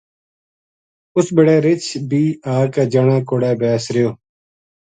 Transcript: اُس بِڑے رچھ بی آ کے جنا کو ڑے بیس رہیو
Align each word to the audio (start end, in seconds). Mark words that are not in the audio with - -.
اُس 1.15 1.27
بِڑے 1.35 1.55
رچھ 1.65 1.89
بی 2.09 2.23
آ 2.53 2.55
کے 2.73 2.83
جنا 2.91 3.17
کو 3.27 3.35
ڑے 3.41 3.51
بیس 3.59 3.85
رہیو 3.93 4.09